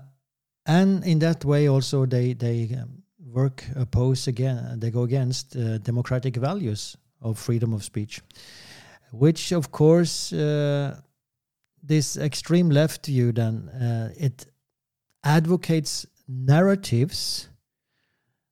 [0.66, 5.78] and in that way, also, they, they um, work, oppose again, they go against uh,
[5.78, 8.20] democratic values of freedom of speech,
[9.12, 10.96] which, of course, uh,
[11.86, 14.46] this extreme left view then uh, it
[15.24, 17.48] advocates narratives.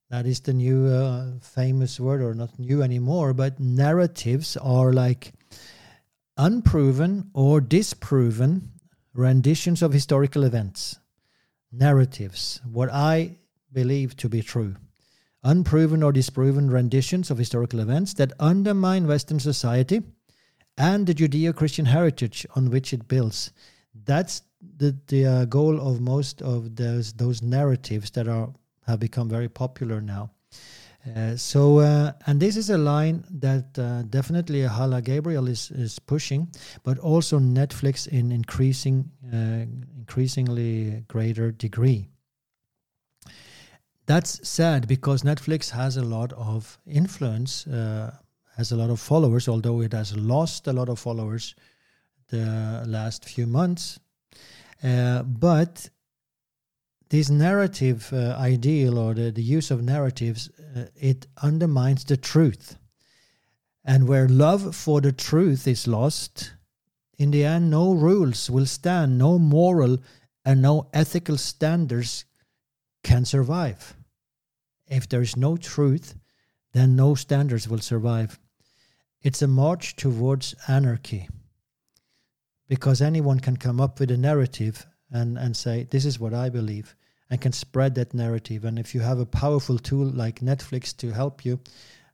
[0.09, 5.33] That is the new uh, famous word or not new anymore but narratives are like
[6.37, 8.71] unproven or disproven
[9.13, 10.99] renditions of historical events.
[11.71, 13.37] Narratives what i
[13.73, 14.75] believe to be true.
[15.43, 20.01] Unproven or disproven renditions of historical events that undermine western society
[20.77, 23.51] and the Judeo-Christian heritage on which it builds.
[24.05, 24.41] That's
[24.77, 28.53] the the uh, goal of most of those those narratives that are
[28.85, 30.31] have become very popular now.
[31.15, 35.99] Uh, so, uh, and this is a line that uh, definitely Hala Gabriel is, is
[35.99, 36.47] pushing,
[36.81, 42.09] but also Netflix in increasing, uh, increasingly greater degree.
[44.07, 48.15] that's sad because Netflix has a lot of influence, uh,
[48.57, 51.55] has a lot of followers, although it has lost a lot of followers
[52.29, 53.99] the last few months.
[54.83, 55.89] Uh, but
[57.09, 62.77] this narrative uh, ideal or the, the use of narratives, uh, it undermines the truth.
[63.83, 66.53] And where love for the truth is lost,
[67.17, 69.99] in the end, no rules will stand, no moral
[70.43, 72.25] and no ethical standards
[73.03, 73.95] can survive.
[74.87, 76.15] If there is no truth,
[76.73, 78.39] then no standards will survive.
[79.25, 81.27] It's a march towards anarchy
[82.67, 86.49] because anyone can come up with a narrative and, and say, This is what I
[86.49, 86.95] believe,
[87.31, 88.65] and can spread that narrative.
[88.65, 91.59] And if you have a powerful tool like Netflix to help you,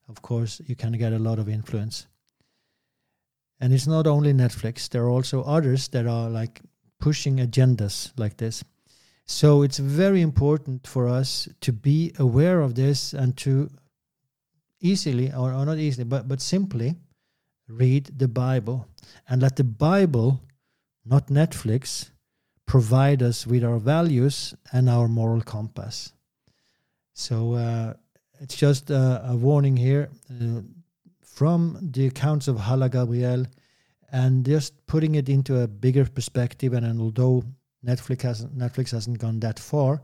[0.08, 2.08] of course, you can get a lot of influence.
[3.60, 6.62] And it's not only Netflix, there are also others that are like
[7.02, 8.64] pushing agendas like this.
[9.26, 13.70] So it's very important for us to be aware of this and to
[14.82, 16.96] easily, or, or not easily, but, but simply
[17.68, 18.88] read the Bible
[19.30, 20.42] and let the Bible,
[21.06, 22.12] not Netflix,
[22.66, 26.14] provide us with our values and our moral compass.
[27.14, 27.94] So uh,
[28.40, 30.62] it's just a, a warning here uh,
[31.24, 33.46] from the accounts of Hala Gabriel
[34.12, 36.74] and just putting it into a bigger perspective.
[36.74, 37.44] And, and although
[37.86, 40.02] Netflix hasn't Netflix hasn't gone that far.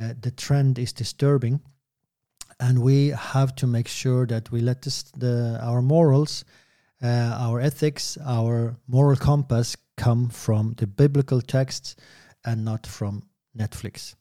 [0.00, 1.60] Uh, the trend is disturbing,
[2.58, 6.44] and we have to make sure that we let this, the our morals,
[7.02, 11.96] uh, our ethics, our moral compass come from the biblical texts
[12.44, 13.22] and not from
[13.56, 14.14] Netflix.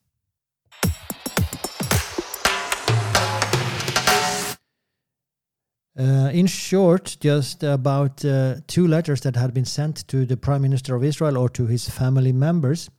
[5.98, 10.62] Uh, in short, just about uh, two letters that had been sent to the Prime
[10.62, 12.90] Minister of Israel or to his family members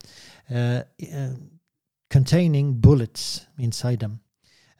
[0.51, 0.83] uh,
[1.15, 1.29] uh
[2.09, 4.21] containing bullets inside them.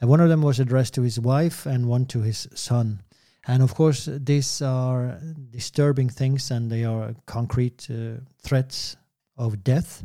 [0.01, 3.03] And one of them was addressed to his wife and one to his son.
[3.47, 5.19] And of course, these are
[5.51, 8.97] disturbing things and they are concrete uh, threats
[9.37, 10.05] of death.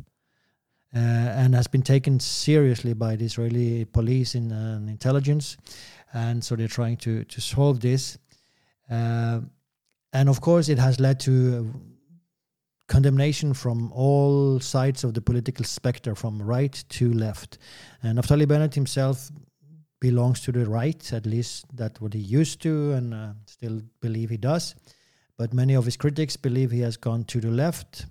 [0.94, 4.52] Uh, and has been taken seriously by the Israeli police in,
[4.90, 5.56] intelligence
[6.14, 8.18] and so they're trying to to solve this.
[8.90, 9.40] Uh,
[10.14, 11.74] and of course, it has led to
[12.88, 17.58] condemnation from all sides of the political spectrum, from right to left.
[18.04, 19.32] And Naftali Bennett himself
[20.02, 24.30] belongs to the right, at least that's what he used to, and uh, still believe
[24.30, 24.76] he does.
[25.38, 28.06] But many of his critics believe he has gone to the left,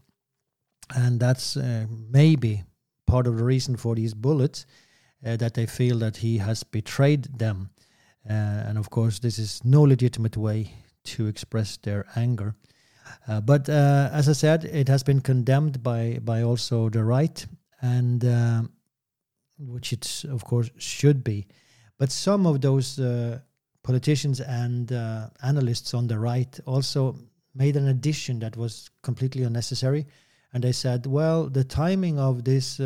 [0.96, 2.64] and that's uh, maybe
[3.06, 4.64] part of the reason for these bullets.
[5.22, 7.68] Uh, that they feel that he has betrayed them.
[8.26, 10.72] Uh, and of course, this is no legitimate way
[11.04, 12.54] to express their anger.
[13.28, 17.46] Uh, but uh, as I said, it has been condemned by by also the right,
[17.82, 18.22] and
[19.58, 21.46] which it of course should be.
[22.00, 23.40] But some of those uh,
[23.82, 27.14] politicians and uh, analysts on the right also
[27.54, 30.06] made an addition that was completely unnecessary,
[30.54, 32.80] and they said, "Well, the timing of this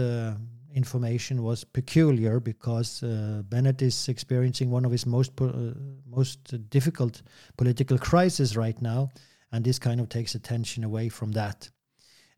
[0.74, 5.74] information was peculiar because uh, Bennett is experiencing one of his most po- uh,
[6.04, 7.22] most difficult
[7.56, 9.10] political crises right now,
[9.52, 11.70] and this kind of takes attention away from that.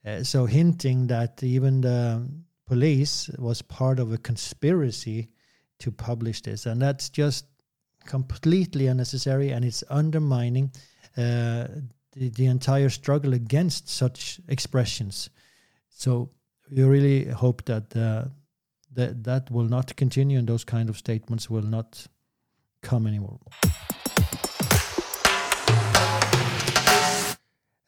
[0.04, 2.28] Uh, so hinting that even the
[2.66, 5.30] police was part of a conspiracy
[5.78, 7.46] to publish this, and that's just
[8.06, 10.70] completely unnecessary, and it's undermining
[11.16, 11.66] uh,
[12.12, 15.30] the, the entire struggle against such expressions.
[15.88, 16.30] So
[16.70, 18.24] we really hope that uh,
[18.94, 22.06] that that will not continue and those kind of statements will not
[22.82, 23.38] come anymore.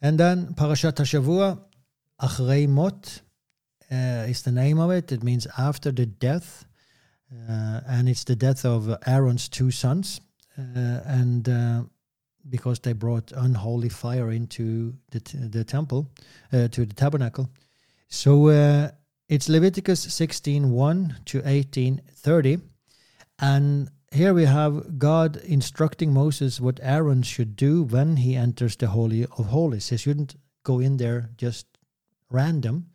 [0.01, 1.61] And then Parashat Hashavua,
[2.20, 3.20] Achrei Mot,
[3.90, 5.11] uh, is the name of it.
[5.11, 6.64] It means after the death,
[7.31, 10.20] and it's the death of Aaron's two sons,
[10.59, 11.83] uh, and uh,
[12.49, 16.11] because they brought unholy fire into the t- the temple,
[16.53, 17.51] uh, to the tabernacle,
[18.09, 18.91] so uh,
[19.29, 22.62] it's Leviticus 16:1 to 18:30,
[23.39, 28.89] and here we have God instructing Moses what Aaron should do when he enters the
[28.89, 29.91] holy of holies.
[29.91, 31.66] He shouldn't go in there just
[32.31, 32.87] random,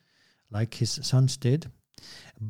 [0.49, 1.71] like his sons did,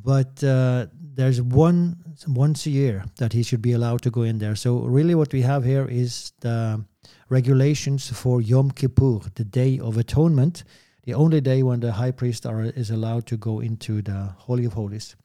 [0.01, 4.39] but uh, there's one once a year that he should be allowed to go in
[4.39, 4.55] there.
[4.55, 6.83] So really, what we have here is the
[7.29, 10.63] regulations for Yom Kippur, the Day of Atonement
[11.03, 14.65] the only day when the high priest are, is allowed to go into the Holy
[14.65, 15.15] of Holies.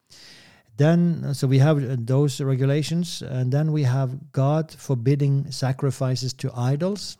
[0.76, 7.16] Then, so we have those regulations, and then we have God forbidding sacrifices to idols,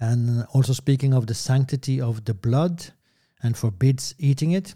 [0.00, 2.86] and also speaking of the sanctity of the blood,
[3.42, 4.74] and forbids eating it.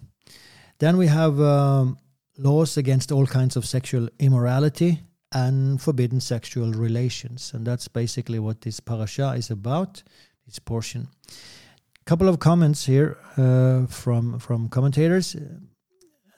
[0.78, 1.98] Then we have um,
[2.38, 5.00] laws against all kinds of sexual immorality
[5.32, 7.52] and forbidden sexual relations.
[7.54, 10.02] And that's basically what this parasha is about,
[10.46, 11.08] this portion.
[11.28, 15.34] A couple of comments here uh, from, from commentators.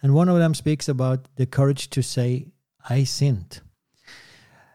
[0.02, 2.46] And one of them speaks about the courage to say,
[2.88, 3.60] I sinned.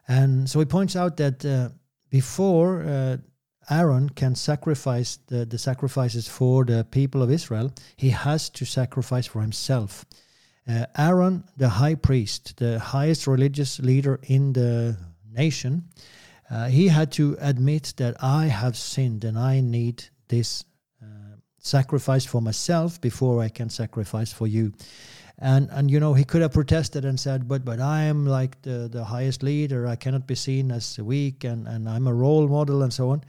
[0.06, 1.70] And so he points out that uh,
[2.10, 3.16] before uh,
[3.70, 9.26] Aaron can sacrifice the, the sacrifices for the people of Israel, he has to sacrifice
[9.26, 10.04] for himself.
[10.66, 14.96] Uh, Aaron, the high priest, the highest religious leader in the
[15.32, 15.84] nation,
[16.50, 20.64] uh, he had to admit that I have sinned and I need this
[21.02, 24.72] uh, sacrifice for myself before I can sacrifice for you.
[25.38, 28.62] And and you know he could have protested and said, but but I am like
[28.62, 29.86] the the highest leader.
[29.86, 33.24] I cannot be seen as weak, and and I'm a role model, and so on.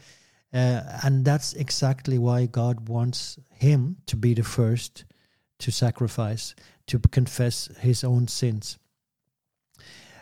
[0.55, 5.03] Uh, and that's exactly why God wants him to be the first
[5.59, 6.55] to sacrifice,
[6.87, 8.79] to confess his own sins.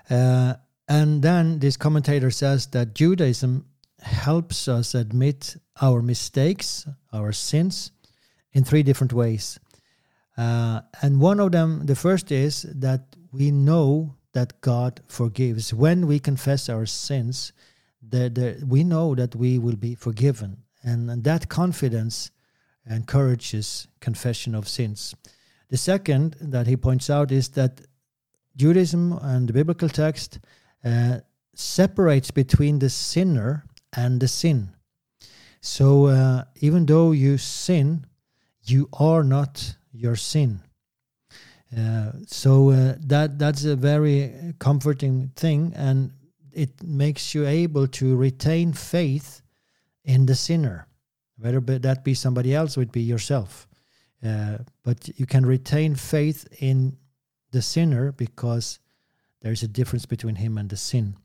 [0.09, 0.55] Uh,
[0.87, 3.65] and then this commentator says that Judaism
[4.01, 7.91] helps us admit our mistakes, our sins,
[8.53, 9.59] in three different ways.
[10.35, 15.75] Uh, and one of them, the first is that we know that God forgives.
[15.75, 17.53] When we confess our sins,
[18.09, 20.57] the, we know that we will be forgiven.
[20.83, 22.31] And, and that confidence
[22.89, 25.15] encourages confession of sins.
[25.69, 27.81] The second that he points out is that
[28.55, 30.39] Judaism and the biblical text
[30.83, 31.19] uh,
[31.55, 34.69] separates between the sinner and the sin.
[35.61, 38.05] So uh, even though you sin,
[38.63, 40.61] you are not your sin.
[41.75, 46.11] Uh, so uh, that that's a very comforting thing, and
[46.53, 49.41] it makes you able to retain faith
[50.03, 50.87] in the sinner.
[51.37, 53.67] Whether that be somebody else, would be yourself.
[54.23, 56.97] Uh, but you can retain faith in
[57.51, 58.79] the sinner because
[59.41, 61.17] there's a difference between him and the sin.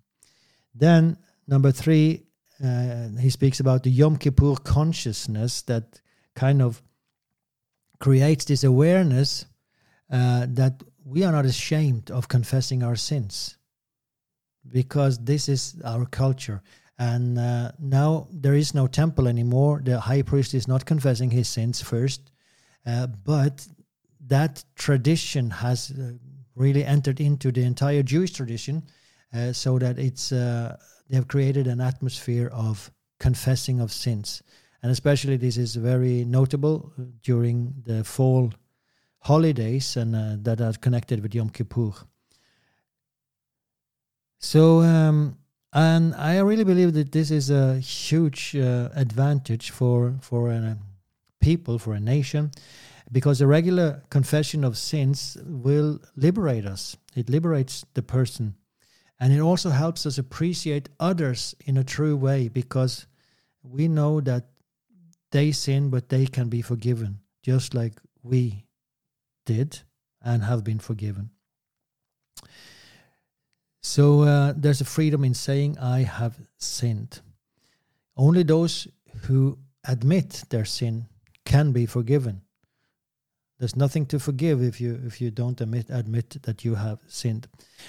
[0.74, 2.24] Then, number three,
[2.64, 6.00] uh, he speaks about the Yom Kippur consciousness that
[6.34, 6.82] kind of
[8.00, 9.46] creates this awareness
[10.10, 13.57] uh, that we are not ashamed of confessing our sins
[14.72, 16.62] because this is our culture.
[16.98, 19.80] And uh, now there is no temple anymore.
[19.84, 22.32] The high priest is not confessing his sins first,
[22.86, 23.66] uh, but
[24.26, 26.12] that tradition has uh,
[26.56, 28.82] really entered into the entire Jewish tradition,
[29.32, 30.76] uh, so that it's uh,
[31.08, 32.90] they have created an atmosphere of
[33.20, 34.42] confessing of sins,
[34.82, 36.92] and especially this is very notable
[37.22, 38.52] during the fall
[39.20, 41.92] holidays and that are connected with Yom Kippur.
[44.38, 45.36] So, um,
[45.72, 50.78] and I really believe that this is a huge uh, advantage for for a
[51.40, 52.50] people, for a nation,
[53.10, 56.96] because a regular confession of sins will liberate us.
[57.16, 58.54] It liberates the person,
[59.18, 63.06] and it also helps us appreciate others in a true way, because
[63.62, 64.44] we know that
[65.30, 68.64] they sin, but they can be forgiven, just like we
[69.44, 69.80] did
[70.22, 71.30] and have been forgiven.
[73.80, 77.20] So uh, there's a freedom in saying, I have sinned.
[78.16, 78.88] Only those
[79.22, 81.06] who admit their sin
[81.44, 82.42] can be forgiven.
[83.58, 87.48] There's nothing to forgive if you if you don't admit admit that you have sinned.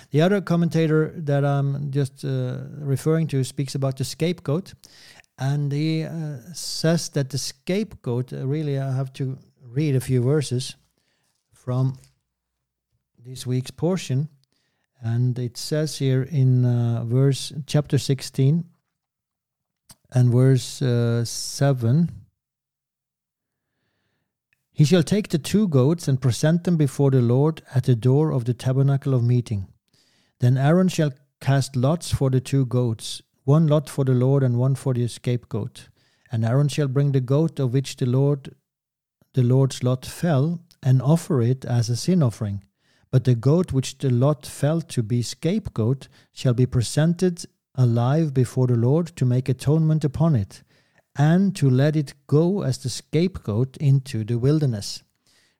[0.10, 4.74] The other commentator that I'm just uh, referring to speaks about the scapegoat,
[5.38, 8.34] and he uh, says that the scapegoat.
[8.34, 10.76] Uh, really, I have to read a few verses
[11.54, 12.00] from
[13.24, 14.30] this week's portion.
[15.02, 18.66] And it says here in uh, verse chapter 16
[20.12, 22.10] and verse uh, 7
[24.72, 28.32] He shall take the two goats and present them before the Lord at the door
[28.32, 29.68] of the tabernacle of meeting.
[30.40, 34.58] Then Aaron shall cast lots for the two goats, one lot for the Lord and
[34.58, 35.90] one for the scapegoat.
[36.32, 38.56] And Aaron shall bring the goat of which the Lord
[39.34, 42.64] the Lord's lot fell, and offer it as a sin offering.
[43.12, 47.46] But the goat which the lot felt to be scapegoat shall be presented
[47.76, 50.64] alive before the Lord to make atonement upon it,
[51.18, 55.04] and to let it go as the scapegoat into the wilderness.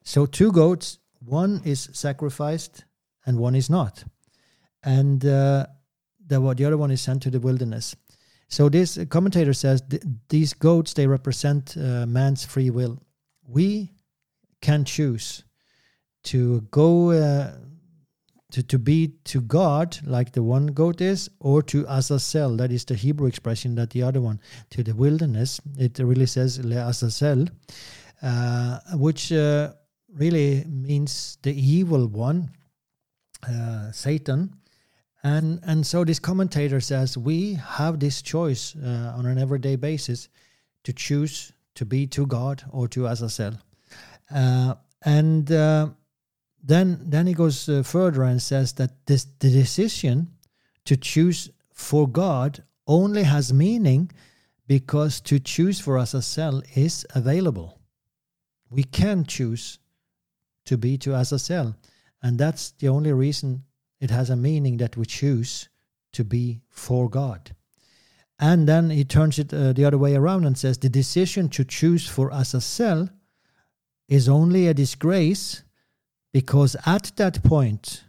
[0.04, 2.86] So, two goats, one is sacrificed
[3.26, 4.04] and one is not.
[4.84, 5.68] And uh,
[6.26, 7.96] the, the other one is sent to the wilderness.
[8.48, 13.02] So, this commentator says th- these goats, they represent uh, man's free will.
[13.48, 13.92] We
[14.62, 15.44] can choose
[16.24, 17.52] to go uh,
[18.52, 22.86] to, to be to God like the one goat is, or to Azazel, that is
[22.86, 24.40] the Hebrew expression that the other one,
[24.72, 25.62] to the wilderness.
[25.78, 27.48] It really says Le Azazel,
[28.22, 29.74] uh, which uh,
[30.18, 32.50] really means the evil one.
[33.48, 34.56] uh, Satan.
[35.24, 40.30] And, and so this commentator says we have this choice uh, on an everyday basis
[40.84, 43.54] to choose to be to God or to Azazel.
[44.34, 45.90] Uh, and uh,
[46.64, 50.28] then then he goes uh, further and says that this the decision
[50.86, 54.12] to choose for God only has meaning
[54.68, 57.80] because to choose for Azazel is available.
[58.70, 59.80] We can choose
[60.66, 61.76] to be to Azazel,
[62.22, 63.64] and that's the only reason
[64.00, 65.70] it has a meaning that we choose
[66.14, 67.56] to be for God.
[68.40, 71.66] And then he turns it uh, the other way around and says the decision to
[71.66, 73.10] choose for Azazel
[74.08, 75.64] is only a disgrace
[76.32, 78.04] because at that point,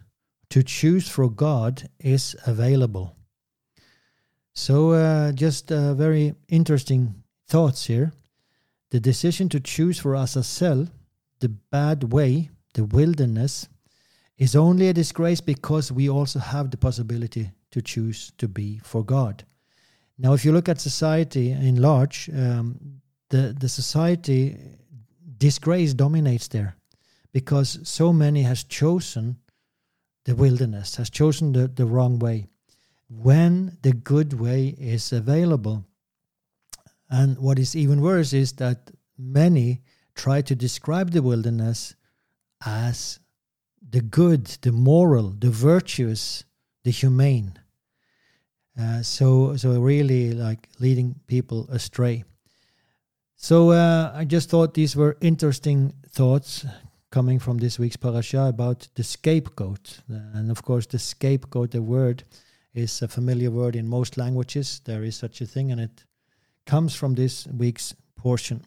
[0.49, 3.15] to choose for God is available.
[4.53, 8.11] So, uh, just uh, very interesting thoughts here.
[8.89, 10.87] The decision to choose for Azazel,
[11.39, 13.69] the bad way, the wilderness,
[14.37, 19.05] is only a disgrace because we also have the possibility to choose to be for
[19.05, 19.45] God.
[20.17, 24.57] Now, if you look at society in large, um, the the society
[25.37, 26.75] disgrace dominates there
[27.33, 29.37] because so many has chosen
[30.25, 32.47] the wilderness, has chosen the, the wrong way
[33.09, 35.85] when the good way is available.
[37.09, 39.81] And what is even worse is that many
[40.15, 41.95] try to describe the wilderness
[42.65, 43.19] as
[43.89, 46.45] the good, the moral, the virtuous,
[46.83, 47.59] the humane.
[48.79, 52.23] Uh, so, so really like leading people astray.
[53.35, 56.65] So uh, I just thought these were interesting thoughts
[57.11, 59.99] coming from this week's parasha about the scapegoat.
[60.07, 62.23] And of course, the scapegoat, the word,
[62.73, 64.81] is a familiar word in most languages.
[64.85, 66.05] There is such a thing, and it
[66.65, 68.63] comes from this week's portion.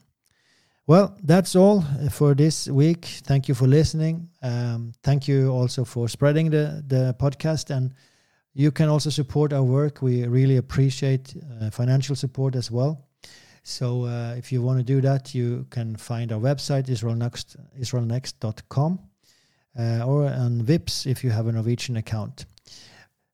[0.87, 3.07] Well, that's all for this week.
[3.25, 4.29] Thank you for listening.
[4.43, 7.75] Um, thank you also for spreading the, the podcast.
[7.75, 7.95] And
[8.53, 10.03] you can also support our work.
[10.03, 13.04] We really appreciate uh, financial support as well.
[13.67, 18.99] So uh, if you want to do that, you can find our website, israelnext, israelnext.com,
[19.79, 22.45] uh, or on Vipps if you have a Norwegian account.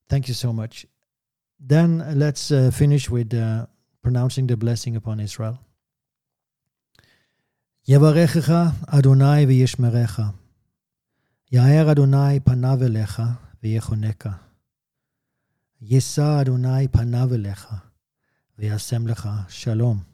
[0.09, 0.87] Thank you so much.
[1.59, 3.67] Then uh, let's uh, finish with uh,
[4.03, 5.59] pronouncing the blessing upon Israel.
[7.89, 10.35] Yevarechecha Adonai v'yishmerecha.
[11.53, 13.23] יאר Adonai panav אליך
[13.63, 14.31] ויחונקה.
[15.83, 17.67] יישא Adonai panav אליך
[18.59, 20.10] v'yasem lecha shalom.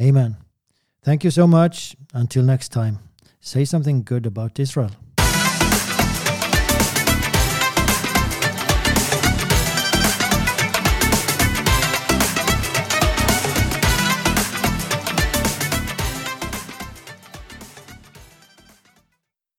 [0.00, 0.36] Amen.
[1.02, 1.96] Thank you so much.
[2.12, 2.98] Until next time,
[3.40, 4.90] say something good about Israel.